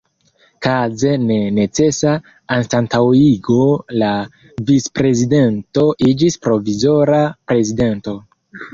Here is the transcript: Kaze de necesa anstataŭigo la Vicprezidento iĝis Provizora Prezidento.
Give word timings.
Kaze 0.67 1.11
de 1.31 1.37
necesa 1.57 2.13
anstataŭigo 2.57 3.59
la 4.05 4.11
Vicprezidento 4.73 5.89
iĝis 6.11 6.43
Provizora 6.49 7.25
Prezidento. 7.55 8.21